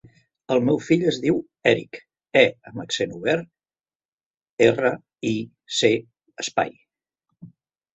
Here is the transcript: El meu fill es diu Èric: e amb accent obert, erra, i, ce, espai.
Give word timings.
El 0.53 0.61
meu 0.69 0.79
fill 0.85 1.03
es 1.11 1.19
diu 1.25 1.37
Èric: 1.73 1.99
e 2.43 2.43
amb 2.71 2.83
accent 2.85 3.15
obert, 3.19 3.47
erra, 4.73 4.95
i, 5.37 5.39
ce, 5.81 5.97
espai. 6.47 6.79